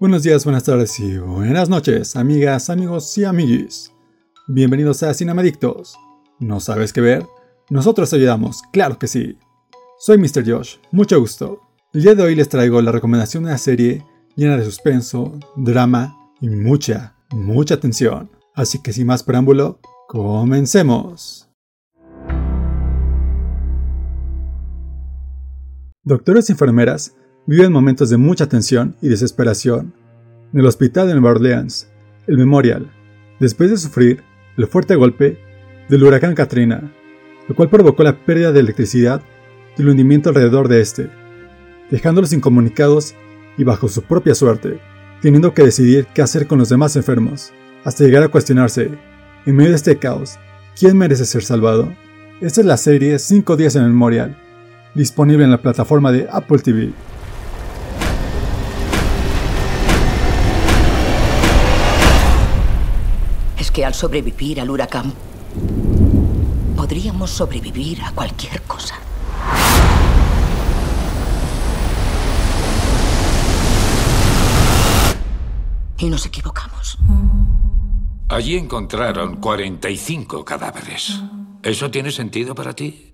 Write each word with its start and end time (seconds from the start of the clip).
Buenos 0.00 0.22
días, 0.22 0.44
buenas 0.44 0.62
tardes 0.62 1.00
y 1.00 1.18
buenas 1.18 1.68
noches, 1.68 2.14
amigas, 2.14 2.70
amigos 2.70 3.18
y 3.18 3.24
amiguis. 3.24 3.92
Bienvenidos 4.46 5.02
a 5.02 5.12
Cinemadictos. 5.12 5.98
¿No 6.38 6.60
sabes 6.60 6.92
qué 6.92 7.00
ver? 7.00 7.26
Nosotros 7.68 8.12
ayudamos, 8.12 8.62
claro 8.72 8.96
que 8.96 9.08
sí. 9.08 9.36
Soy 9.98 10.18
Mr. 10.18 10.48
Josh, 10.48 10.76
mucho 10.92 11.18
gusto. 11.18 11.62
El 11.92 12.02
día 12.02 12.14
de 12.14 12.22
hoy 12.22 12.36
les 12.36 12.48
traigo 12.48 12.80
la 12.80 12.92
recomendación 12.92 13.42
de 13.42 13.48
una 13.48 13.58
serie 13.58 14.04
llena 14.36 14.56
de 14.56 14.64
suspenso, 14.64 15.36
drama 15.56 16.16
y 16.40 16.48
mucha, 16.48 17.16
mucha 17.32 17.80
tensión. 17.80 18.30
Así 18.54 18.80
que 18.80 18.92
sin 18.92 19.08
más 19.08 19.24
preámbulo, 19.24 19.80
comencemos. 20.06 21.50
Doctores 26.04 26.48
y 26.48 26.52
enfermeras 26.52 27.16
viven 27.48 27.72
momentos 27.72 28.10
de 28.10 28.18
mucha 28.18 28.46
tensión 28.46 28.94
y 29.00 29.08
desesperación. 29.08 29.94
En 30.52 30.60
el 30.60 30.66
hospital 30.66 31.08
de 31.08 31.14
Nueva 31.14 31.30
Orleans, 31.30 31.88
el 32.26 32.36
Memorial, 32.36 32.90
después 33.40 33.70
de 33.70 33.78
sufrir 33.78 34.22
el 34.58 34.66
fuerte 34.66 34.96
golpe 34.96 35.38
del 35.88 36.04
huracán 36.04 36.34
Katrina, 36.34 36.92
lo 37.48 37.56
cual 37.56 37.70
provocó 37.70 38.02
la 38.02 38.22
pérdida 38.22 38.52
de 38.52 38.60
electricidad 38.60 39.22
y 39.78 39.80
el 39.80 39.88
hundimiento 39.88 40.28
alrededor 40.28 40.68
de 40.68 40.82
este, 40.82 41.08
dejándolos 41.90 42.34
incomunicados 42.34 43.14
y 43.56 43.64
bajo 43.64 43.88
su 43.88 44.02
propia 44.02 44.34
suerte, 44.34 44.78
teniendo 45.22 45.54
que 45.54 45.62
decidir 45.62 46.06
qué 46.12 46.20
hacer 46.20 46.46
con 46.46 46.58
los 46.58 46.68
demás 46.68 46.96
enfermos, 46.96 47.54
hasta 47.82 48.04
llegar 48.04 48.22
a 48.24 48.28
cuestionarse, 48.28 48.90
en 49.46 49.56
medio 49.56 49.70
de 49.70 49.76
este 49.76 49.96
caos, 49.96 50.38
¿quién 50.78 50.98
merece 50.98 51.24
ser 51.24 51.42
salvado? 51.42 51.94
Esta 52.42 52.60
es 52.60 52.66
la 52.66 52.76
serie 52.76 53.18
5 53.18 53.56
días 53.56 53.74
en 53.74 53.84
el 53.84 53.88
Memorial, 53.88 54.36
disponible 54.94 55.44
en 55.44 55.50
la 55.50 55.62
plataforma 55.62 56.12
de 56.12 56.28
Apple 56.30 56.58
TV. 56.58 56.92
Al 63.84 63.94
sobrevivir 63.94 64.60
al 64.60 64.70
huracán 64.70 65.12
podríamos 66.88 67.30
sobrevivir 67.30 68.00
a 68.02 68.12
cualquier 68.12 68.62
cosa. 68.62 68.94
Y 75.98 76.08
nos 76.08 76.24
equivocamos. 76.24 76.96
Allí 78.28 78.56
encontraron 78.56 79.36
45 79.36 80.44
cadáveres. 80.46 81.20
¿Eso 81.62 81.90
tiene 81.90 82.10
sentido 82.10 82.54
para 82.54 82.72
ti? 82.72 83.12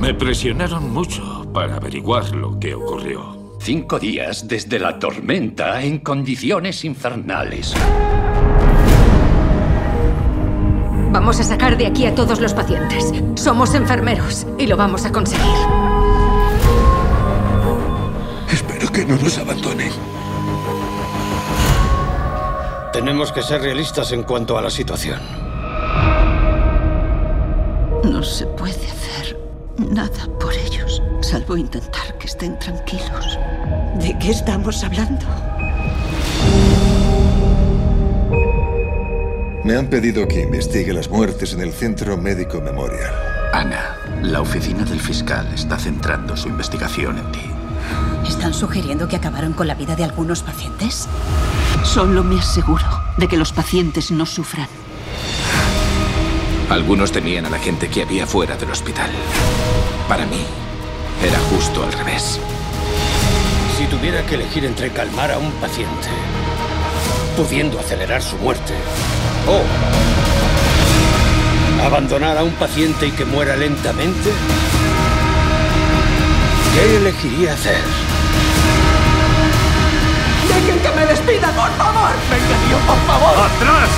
Me 0.00 0.14
presionaron 0.14 0.92
mucho 0.94 1.46
para 1.52 1.76
averiguar 1.76 2.34
lo 2.34 2.58
que 2.58 2.74
ocurrió. 2.74 3.35
Cinco 3.66 3.98
días 3.98 4.46
desde 4.46 4.78
la 4.78 4.96
tormenta 4.96 5.82
en 5.82 5.98
condiciones 5.98 6.84
infernales. 6.84 7.74
Vamos 11.10 11.40
a 11.40 11.42
sacar 11.42 11.76
de 11.76 11.86
aquí 11.86 12.06
a 12.06 12.14
todos 12.14 12.38
los 12.38 12.54
pacientes. 12.54 13.12
Somos 13.34 13.74
enfermeros 13.74 14.46
y 14.56 14.68
lo 14.68 14.76
vamos 14.76 15.04
a 15.04 15.10
conseguir. 15.10 15.50
Espero 18.52 18.92
que 18.92 19.04
no 19.04 19.16
nos 19.16 19.36
abandonen. 19.36 19.90
Tenemos 22.92 23.32
que 23.32 23.42
ser 23.42 23.62
realistas 23.62 24.12
en 24.12 24.22
cuanto 24.22 24.56
a 24.56 24.62
la 24.62 24.70
situación. 24.70 25.18
No 28.04 28.22
se 28.22 28.46
puede 28.46 28.86
hacer 28.86 29.36
nada 29.76 30.28
por 30.38 30.54
ellos, 30.54 31.02
salvo 31.20 31.56
intentar 31.56 32.15
estén 32.36 32.58
tranquilos. 32.58 33.38
¿De 33.98 34.14
qué 34.18 34.30
estamos 34.30 34.84
hablando? 34.84 35.24
Me 39.64 39.74
han 39.74 39.86
pedido 39.86 40.28
que 40.28 40.42
investigue 40.42 40.92
las 40.92 41.08
muertes 41.08 41.54
en 41.54 41.62
el 41.62 41.72
Centro 41.72 42.18
Médico 42.18 42.60
Memorial. 42.60 43.10
Ana, 43.54 43.96
la 44.20 44.42
oficina 44.42 44.84
del 44.84 45.00
fiscal 45.00 45.50
está 45.54 45.78
centrando 45.78 46.36
su 46.36 46.48
investigación 46.48 47.16
en 47.16 47.32
ti. 47.32 47.50
¿Están 48.28 48.52
sugiriendo 48.52 49.08
que 49.08 49.16
acabaron 49.16 49.54
con 49.54 49.66
la 49.66 49.74
vida 49.74 49.96
de 49.96 50.04
algunos 50.04 50.42
pacientes? 50.42 51.08
Solo 51.84 52.22
me 52.22 52.38
aseguro 52.38 52.84
de 53.16 53.28
que 53.28 53.38
los 53.38 53.52
pacientes 53.54 54.10
no 54.10 54.26
sufran. 54.26 54.68
Algunos 56.68 57.12
temían 57.12 57.46
a 57.46 57.50
la 57.50 57.58
gente 57.58 57.88
que 57.88 58.02
había 58.02 58.26
fuera 58.26 58.58
del 58.58 58.70
hospital. 58.70 59.10
Para 60.06 60.26
mí, 60.26 60.44
era 61.26 61.38
justo 61.50 61.82
al 61.82 61.92
revés. 61.92 62.38
Si 63.76 63.86
tuviera 63.86 64.24
que 64.26 64.36
elegir 64.36 64.64
entre 64.64 64.90
calmar 64.90 65.32
a 65.32 65.38
un 65.38 65.50
paciente, 65.52 66.08
pudiendo 67.36 67.80
acelerar 67.80 68.22
su 68.22 68.36
muerte, 68.36 68.74
o 69.48 69.62
abandonar 71.84 72.38
a 72.38 72.44
un 72.44 72.52
paciente 72.52 73.08
y 73.08 73.10
que 73.10 73.24
muera 73.24 73.56
lentamente, 73.56 74.30
¿qué 76.74 76.96
elegiría 76.96 77.54
hacer? 77.54 77.82
¡Dejen 80.48 80.78
que 80.78 80.90
me 80.96 81.06
despida, 81.06 81.50
por 81.50 81.70
favor! 81.76 82.10
¡Venga, 82.30 82.56
tío, 82.66 82.78
por 82.86 82.98
favor! 83.06 83.36
¡Atrás! 83.46 83.90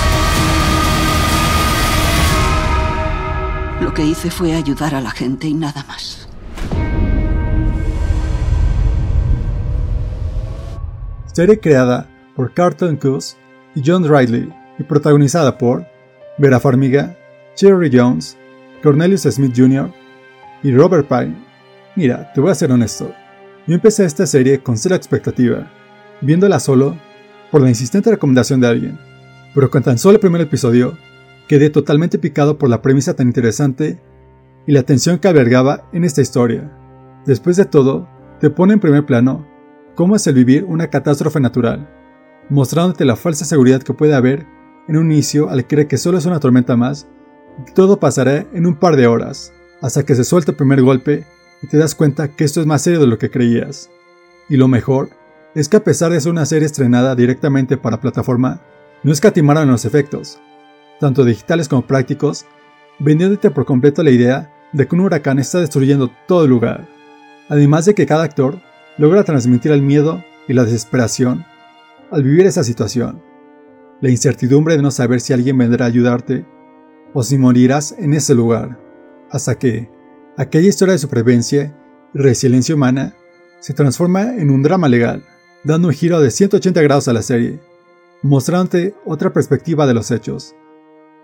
Lo 3.81 3.93
que 3.93 4.03
hice 4.03 4.31
fue 4.31 4.55
ayudar 4.55 4.95
a 4.95 5.01
la 5.01 5.11
gente 5.11 5.47
y 5.47 5.53
nada 5.53 5.85
más. 5.87 6.18
Serie 11.39 11.57
creada 11.57 12.05
por 12.35 12.53
Carlton 12.53 12.97
Cuse 12.97 13.37
y 13.73 13.81
John 13.85 14.03
Riley 14.03 14.53
y 14.77 14.83
protagonizada 14.83 15.57
por 15.57 15.85
Vera 16.37 16.59
Farmiga, 16.59 17.15
Cherry 17.55 17.89
Jones, 17.89 18.37
Cornelius 18.83 19.21
Smith 19.21 19.53
Jr. 19.55 19.89
y 20.63 20.75
Robert 20.75 21.07
Pine. 21.07 21.37
Mira, 21.95 22.29
te 22.33 22.41
voy 22.41 22.51
a 22.51 22.55
ser 22.55 22.73
honesto. 22.73 23.13
Yo 23.67 23.75
empecé 23.75 24.03
esta 24.03 24.27
serie 24.27 24.59
con 24.59 24.77
cero 24.77 24.95
expectativa, 24.95 25.71
viéndola 26.19 26.59
solo 26.59 26.97
por 27.51 27.61
la 27.61 27.69
insistente 27.69 28.11
recomendación 28.11 28.59
de 28.59 28.67
alguien, 28.67 28.99
pero 29.55 29.71
con 29.71 29.81
tan 29.81 29.97
solo 29.97 30.15
el 30.15 30.19
primer 30.19 30.41
episodio 30.41 30.97
quedé 31.47 31.69
totalmente 31.69 32.19
picado 32.19 32.57
por 32.57 32.69
la 32.69 32.81
premisa 32.81 33.13
tan 33.13 33.27
interesante 33.27 33.97
y 34.67 34.73
la 34.73 34.83
tensión 34.83 35.19
que 35.19 35.29
albergaba 35.29 35.87
en 35.93 36.03
esta 36.03 36.19
historia. 36.19 36.69
Después 37.25 37.55
de 37.55 37.63
todo, 37.63 38.09
te 38.41 38.49
pone 38.49 38.73
en 38.73 38.81
primer 38.81 39.05
plano 39.05 39.47
cómo 39.99 40.15
es 40.15 40.25
el 40.27 40.33
vivir 40.33 40.63
una 40.63 40.87
catástrofe 40.87 41.41
natural, 41.41 41.85
mostrándote 42.47 43.03
la 43.03 43.17
falsa 43.17 43.43
seguridad 43.43 43.83
que 43.83 43.93
puede 43.93 44.15
haber 44.15 44.47
en 44.87 44.95
un 44.95 45.11
inicio 45.11 45.49
al 45.49 45.67
creer 45.67 45.89
que 45.89 45.97
solo 45.97 46.17
es 46.17 46.25
una 46.25 46.39
tormenta 46.39 46.77
más 46.77 47.05
y 47.59 47.65
que 47.65 47.73
todo 47.73 47.99
pasará 47.99 48.45
en 48.53 48.65
un 48.65 48.77
par 48.77 48.95
de 48.95 49.07
horas, 49.07 49.51
hasta 49.81 50.03
que 50.03 50.15
se 50.15 50.23
suelta 50.23 50.51
el 50.51 50.55
primer 50.55 50.81
golpe 50.83 51.25
y 51.61 51.67
te 51.67 51.77
das 51.77 51.95
cuenta 51.95 52.29
que 52.29 52.45
esto 52.45 52.61
es 52.61 52.65
más 52.65 52.81
serio 52.81 53.01
de 53.01 53.07
lo 53.07 53.17
que 53.17 53.29
creías. 53.29 53.89
Y 54.47 54.55
lo 54.55 54.69
mejor 54.69 55.09
es 55.53 55.67
que 55.67 55.75
a 55.75 55.83
pesar 55.83 56.13
de 56.13 56.21
ser 56.21 56.31
una 56.31 56.45
serie 56.45 56.67
estrenada 56.67 57.13
directamente 57.13 57.75
para 57.75 57.99
plataforma, 57.99 58.61
no 59.03 59.11
escatimaron 59.11 59.67
los 59.67 59.83
efectos, 59.83 60.39
tanto 61.01 61.25
digitales 61.25 61.67
como 61.67 61.85
prácticos, 61.85 62.45
vendiéndote 62.99 63.51
por 63.51 63.65
completo 63.65 64.01
la 64.01 64.11
idea 64.11 64.49
de 64.71 64.87
que 64.87 64.95
un 64.95 65.01
huracán 65.01 65.39
está 65.39 65.59
destruyendo 65.59 66.09
todo 66.25 66.45
el 66.45 66.51
lugar. 66.51 66.87
Además 67.49 67.83
de 67.83 67.95
que 67.95 68.05
cada 68.05 68.23
actor 68.23 68.61
logra 68.99 69.23
transmitir 69.23 69.71
el 69.71 69.81
miedo 69.81 70.23
y 70.47 70.53
la 70.53 70.65
desesperación 70.65 71.45
al 72.11 72.21
vivir 72.21 72.45
esa 72.45 72.65
situación. 72.65 73.23
La 74.01 74.09
incertidumbre 74.09 74.75
de 74.75 74.83
no 74.83 74.91
saber 74.91 75.21
si 75.21 75.31
alguien 75.31 75.57
vendrá 75.57 75.85
a 75.85 75.87
ayudarte 75.87 76.45
o 77.13 77.23
si 77.23 77.37
morirás 77.37 77.95
en 77.97 78.13
ese 78.13 78.35
lugar. 78.35 78.77
Hasta 79.31 79.57
que 79.57 79.89
aquella 80.37 80.67
historia 80.67 80.91
de 80.91 80.99
supervivencia 80.99 81.75
y 82.13 82.17
resiliencia 82.17 82.75
humana 82.75 83.15
se 83.61 83.73
transforma 83.73 84.35
en 84.35 84.49
un 84.49 84.63
drama 84.63 84.89
legal, 84.89 85.23
dando 85.63 85.87
un 85.87 85.93
giro 85.93 86.19
de 86.19 86.29
180 86.29 86.81
grados 86.81 87.07
a 87.07 87.13
la 87.13 87.21
serie, 87.21 87.61
mostrándote 88.21 88.95
otra 89.05 89.31
perspectiva 89.31 89.87
de 89.87 89.93
los 89.93 90.11
hechos 90.11 90.55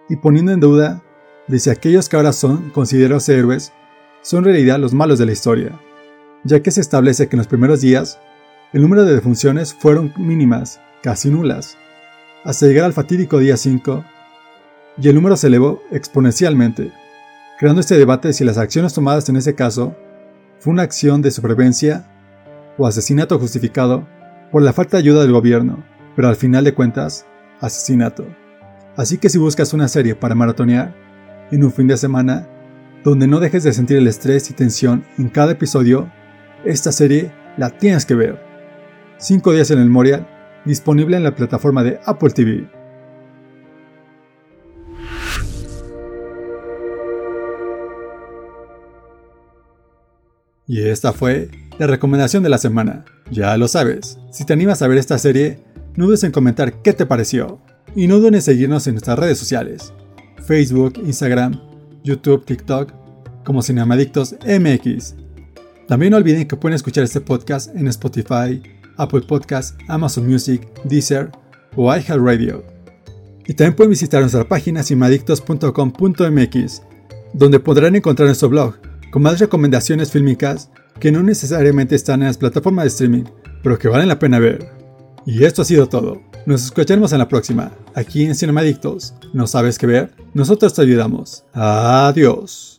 y 0.07 0.15
poniendo 0.15 0.53
en 0.53 0.61
duda 0.61 1.03
de 1.49 1.59
si 1.59 1.69
aquellos 1.69 2.07
que 2.07 2.15
ahora 2.15 2.31
son 2.31 2.69
considerados 2.69 3.27
héroes 3.27 3.73
son 4.21 4.39
en 4.39 4.45
realidad 4.45 4.79
los 4.79 4.93
malos 4.93 5.19
de 5.19 5.25
la 5.25 5.33
historia, 5.33 5.79
ya 6.45 6.61
que 6.61 6.71
se 6.71 6.79
establece 6.79 7.27
que 7.27 7.35
en 7.35 7.39
los 7.39 7.47
primeros 7.47 7.81
días 7.81 8.19
el 8.71 8.83
número 8.83 9.03
de 9.03 9.15
defunciones 9.15 9.73
fueron 9.73 10.13
mínimas, 10.15 10.79
casi 11.01 11.29
nulas, 11.29 11.77
hasta 12.43 12.67
llegar 12.67 12.85
al 12.85 12.93
fatídico 12.93 13.39
día 13.39 13.57
5, 13.57 14.05
y 15.01 15.09
el 15.09 15.15
número 15.15 15.35
se 15.35 15.47
elevó 15.47 15.81
exponencialmente, 15.91 16.91
creando 17.59 17.81
este 17.81 17.97
debate 17.97 18.29
de 18.29 18.33
si 18.33 18.45
las 18.45 18.57
acciones 18.57 18.93
tomadas 18.93 19.27
en 19.27 19.37
ese 19.37 19.55
caso 19.55 19.95
fue 20.59 20.71
una 20.71 20.83
acción 20.83 21.21
de 21.21 21.31
supervivencia 21.31 22.05
o 22.77 22.85
asesinato 22.85 23.39
justificado 23.39 24.07
por 24.51 24.61
la 24.61 24.73
falta 24.73 24.97
de 24.97 25.03
ayuda 25.03 25.23
del 25.23 25.31
gobierno, 25.31 25.83
pero 26.15 26.27
al 26.27 26.35
final 26.35 26.63
de 26.63 26.73
cuentas, 26.73 27.25
asesinato. 27.59 28.25
Así 28.95 29.17
que 29.17 29.29
si 29.29 29.37
buscas 29.37 29.73
una 29.73 29.87
serie 29.87 30.15
para 30.15 30.35
maratonear 30.35 30.95
en 31.51 31.63
un 31.63 31.71
fin 31.71 31.87
de 31.87 31.97
semana, 31.97 32.47
donde 33.03 33.27
no 33.27 33.39
dejes 33.39 33.63
de 33.63 33.73
sentir 33.73 33.97
el 33.97 34.07
estrés 34.07 34.49
y 34.49 34.53
tensión 34.53 35.03
en 35.17 35.29
cada 35.29 35.53
episodio, 35.53 36.09
esta 36.65 36.91
serie 36.91 37.31
la 37.57 37.69
tienes 37.69 38.05
que 38.05 38.15
ver. 38.15 38.39
5 39.17 39.53
días 39.53 39.71
en 39.71 39.79
el 39.79 39.85
Memorial, 39.85 40.27
disponible 40.65 41.15
en 41.15 41.23
la 41.23 41.35
plataforma 41.35 41.83
de 41.83 41.99
Apple 42.05 42.31
TV. 42.31 42.67
Y 50.67 50.81
esta 50.81 51.13
fue 51.13 51.49
la 51.77 51.87
recomendación 51.87 52.41
de 52.41 52.49
la 52.49 52.57
semana. 52.57 53.05
Ya 53.29 53.55
lo 53.57 53.67
sabes, 53.67 54.17
si 54.31 54.45
te 54.45 54.53
animas 54.53 54.81
a 54.81 54.87
ver 54.87 54.97
esta 54.97 55.17
serie, 55.17 55.59
no 55.95 56.07
dudes 56.07 56.23
en 56.23 56.31
comentar 56.31 56.81
qué 56.81 56.93
te 56.93 57.05
pareció. 57.05 57.59
Y 57.95 58.07
no 58.07 58.17
dudes 58.17 58.33
en 58.33 58.41
seguirnos 58.41 58.87
en 58.87 58.95
nuestras 58.95 59.17
redes 59.17 59.37
sociales, 59.37 59.93
Facebook, 60.45 60.99
Instagram, 61.05 61.61
YouTube, 62.03 62.45
TikTok, 62.45 62.91
como 63.43 63.61
Cinemadictos 63.61 64.35
MX. 64.45 65.24
También 65.87 66.11
no 66.11 66.17
olviden 66.17 66.47
que 66.47 66.55
pueden 66.55 66.75
escuchar 66.75 67.03
este 67.03 67.21
podcast 67.21 67.75
en 67.75 67.87
Spotify, 67.87 68.61
Apple 68.97 69.21
Podcasts, 69.21 69.77
Amazon 69.87 70.27
Music, 70.27 70.67
Deezer 70.83 71.29
o 71.75 71.95
iHeartRadio. 71.95 72.63
Y 73.47 73.53
también 73.53 73.75
pueden 73.75 73.91
visitar 73.91 74.21
nuestra 74.21 74.47
página 74.47 74.81
cinemadictos.com.mx, 74.83 76.81
donde 77.33 77.59
podrán 77.59 77.95
encontrar 77.95 78.27
nuestro 78.27 78.49
blog 78.49 78.75
con 79.11 79.21
más 79.21 79.39
recomendaciones 79.39 80.11
fílmicas 80.11 80.71
que 80.99 81.11
no 81.11 81.21
necesariamente 81.21 81.95
están 81.95 82.21
en 82.21 82.27
las 82.27 82.37
plataformas 82.37 82.83
de 82.85 82.89
streaming, 82.89 83.23
pero 83.61 83.77
que 83.77 83.87
valen 83.87 84.07
la 84.07 84.19
pena 84.19 84.39
ver. 84.39 84.71
Y 85.25 85.43
esto 85.43 85.61
ha 85.61 85.65
sido 85.65 85.87
todo. 85.87 86.21
Nos 86.45 86.65
escucharemos 86.65 87.11
en 87.11 87.19
la 87.19 87.27
próxima, 87.27 87.71
aquí 87.95 88.25
en 88.25 88.35
Cinemadictos. 88.35 89.15
¿No 89.33 89.47
sabes 89.47 89.77
qué 89.77 89.87
ver? 89.87 90.11
Nosotros 90.33 90.73
te 90.73 90.81
ayudamos. 90.81 91.43
Adiós. 91.53 92.74